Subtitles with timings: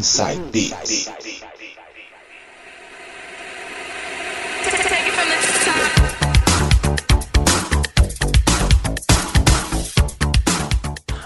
[0.00, 1.10] Inside Beats.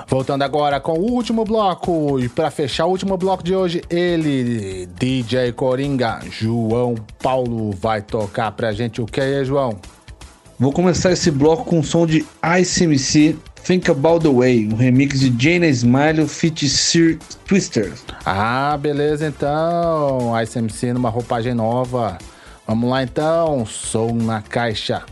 [0.08, 4.86] Voltando agora com o último bloco e para fechar o último bloco de hoje, ele,
[4.86, 9.78] DJ Coringa, João Paulo vai tocar pra gente o que é, João?
[10.58, 12.26] Vou começar esse bloco com o som de
[12.58, 16.68] Ice MC Think About the Way, um remix de Jane Smiley feat.
[16.68, 17.94] Sir Twister.
[18.26, 20.30] Ah, beleza então.
[20.42, 22.18] Ice MC numa roupagem nova.
[22.66, 25.02] Vamos lá então, som na caixa.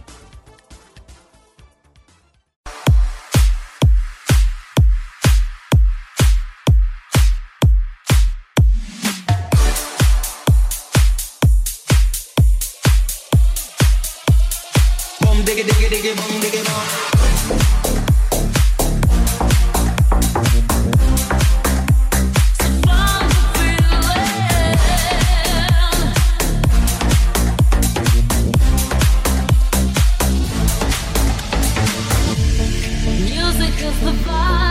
[34.04, 34.61] the fire.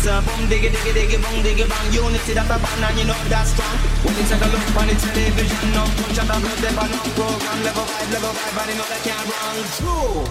[0.00, 1.92] boom diggy diggy diggy boom diggy bang.
[1.92, 3.76] Unity that a band and you know that's strong.
[4.04, 6.24] When you take a look on the television No punch a
[6.60, 9.28] dip no program Level 5, level 5 you know that can't
[9.76, 10.24] True.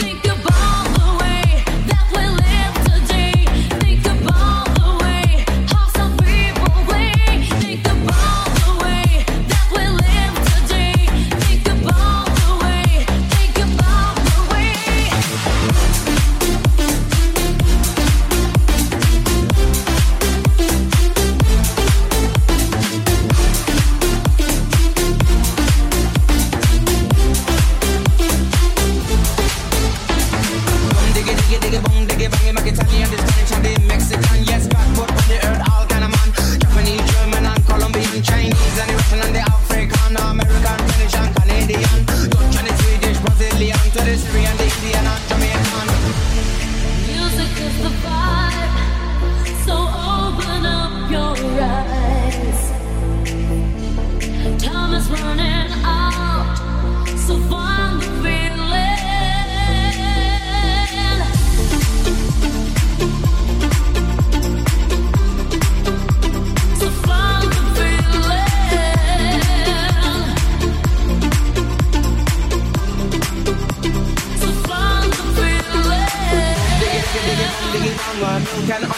[0.00, 2.41] Think of all the way that we.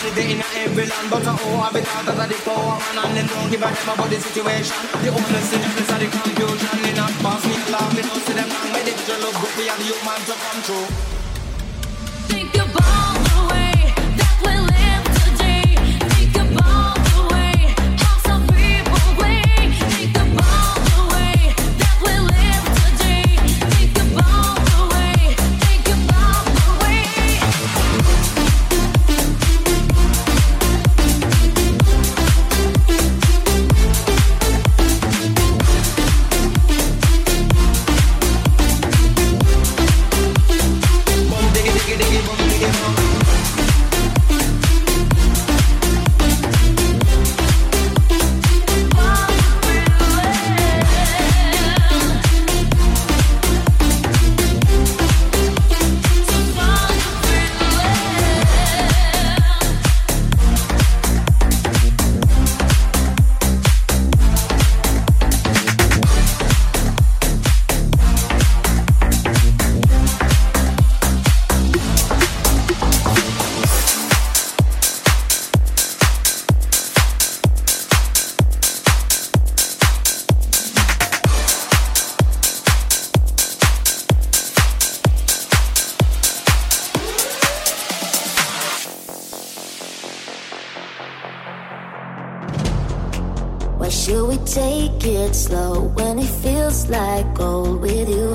[0.05, 3.17] It in every land, but I owe have it out of the power man, and
[3.17, 4.77] them don't give a damn about the situation.
[5.01, 7.95] The only sickness of the confusion, they not pass me along.
[7.97, 11.04] They don't see them long medical look good for the human to come true.
[95.05, 98.31] take it slow when it feels like gold with you.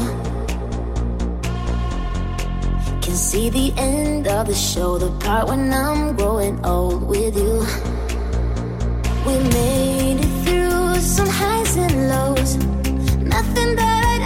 [3.01, 7.65] Can see the end of the show, the part when I'm growing old with you.
[9.25, 12.55] We made it through some highs and lows,
[13.17, 14.18] nothing that I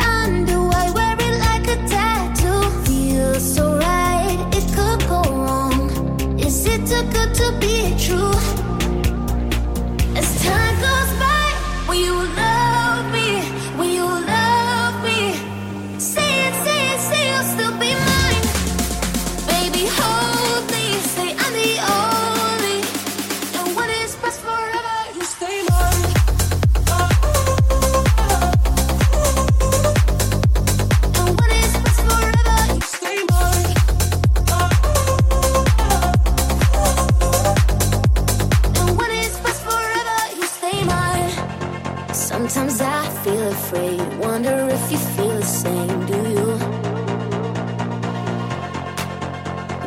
[42.44, 46.48] Sometimes I feel afraid, wonder if you feel the same, do you?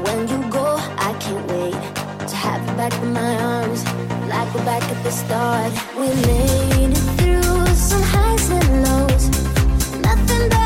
[0.05, 0.65] When you go,
[0.97, 1.75] I can't wait
[2.31, 3.85] to have you back in my arms,
[4.31, 5.71] like we're back at the start.
[5.99, 9.29] We made it through some highs and lows,
[10.01, 10.66] nothing.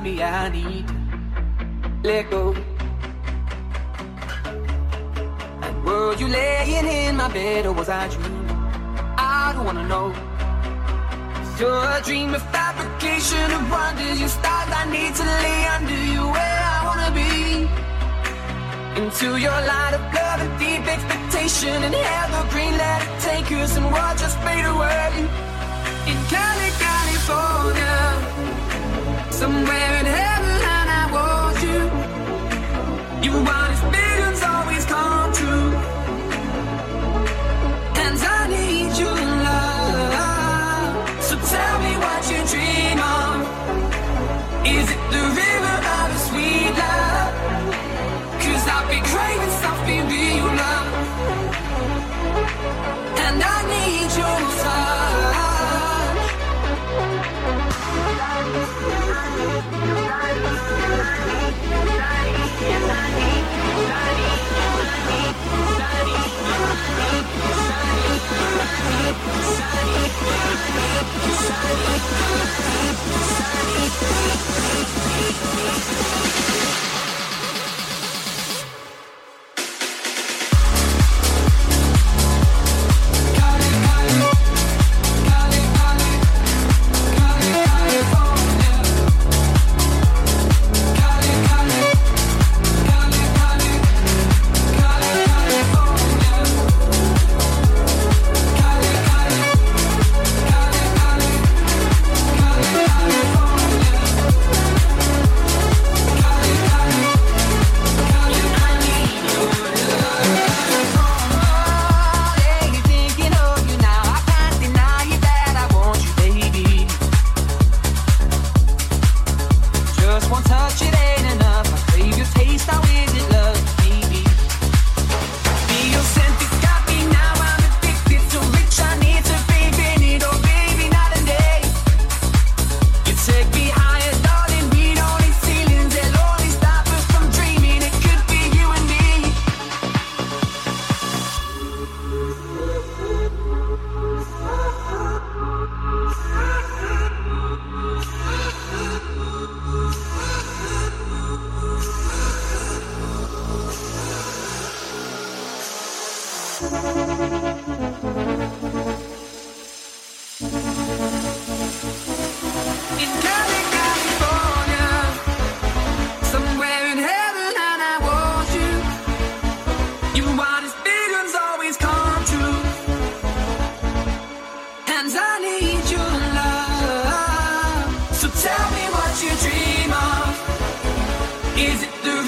[0.00, 0.94] me, I need to
[2.04, 2.54] let go.
[5.62, 8.48] And were you laying in my bed or was I dreaming?
[9.18, 10.08] I don't wanna know.
[11.58, 14.20] You're a dream of fabrication of wonders.
[14.20, 14.68] You start.
[14.80, 17.32] I need to lay under you where I wanna be.
[19.00, 22.74] Into your light of love and deep expectation and evergreen.
[22.78, 25.12] Let it take us and watch us fade away
[26.10, 28.01] in Cali, California
[29.42, 30.31] somewhere in hell.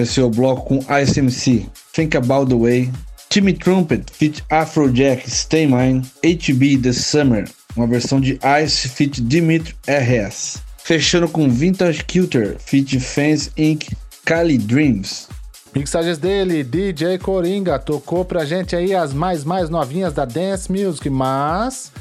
[0.03, 2.91] comecei o bloco com ISMC, Think About The Way,
[3.29, 9.73] Timmy Trumpet feat Afrojack, Stay Mine, HB The Summer, uma versão de Ice feat Dimitri
[9.87, 10.61] RS.
[10.77, 13.95] Fechando com Vintage Kilter feat Fans Inc.
[14.25, 15.29] Cali Dreams.
[15.73, 21.09] Mixagens dele, DJ Coringa, tocou pra gente aí as mais mais novinhas da Dance Music,
[21.09, 21.93] mas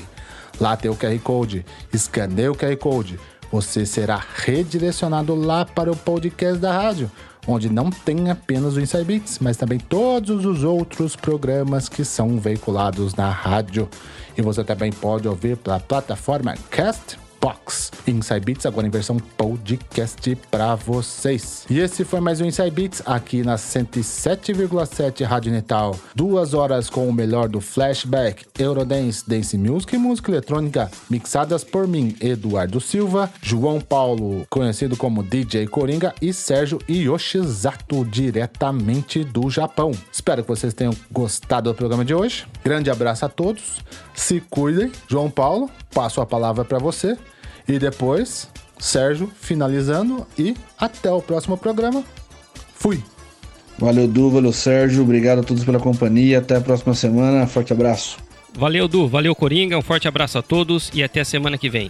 [0.58, 1.66] Lá tem o QR Code.
[1.94, 3.20] Escaneie o QR Code.
[3.52, 7.12] Você será redirecionado lá para o podcast da rádio
[7.48, 12.40] onde não tem apenas o Inside Beats, mas também todos os outros programas que são
[12.40, 13.90] veiculados na rádio.
[14.38, 17.92] E você também pode ouvir pela plataforma Cast Box.
[18.08, 21.66] Inside Beats agora em versão podcast para vocês.
[21.70, 25.96] E esse foi mais um Inside Beats aqui na 107,7 Rádio Natal.
[26.16, 31.88] Duas horas com o melhor do flashback, Eurodance, Dance Music e música eletrônica, mixadas por
[31.88, 39.92] mim, Eduardo Silva, João Paulo, conhecido como DJ Coringa, e Sérgio Yoshizato, diretamente do Japão.
[40.12, 42.46] Espero que vocês tenham gostado do programa de hoje.
[42.64, 43.80] Grande abraço a todos.
[44.14, 44.92] Se cuidem.
[45.08, 47.18] João Paulo, passo a palavra para você.
[47.72, 52.04] E depois, Sérgio finalizando e até o próximo programa.
[52.76, 53.02] Fui.
[53.80, 55.02] Valeu, Du, valeu, Sérgio.
[55.04, 56.40] Obrigado a todos pela companhia.
[56.40, 57.48] Até a próxima semana.
[57.48, 58.18] Forte abraço.
[58.54, 59.08] Valeu, Du.
[59.08, 59.78] Valeu, Coringa.
[59.78, 61.90] Um forte abraço a todos e até a semana que vem.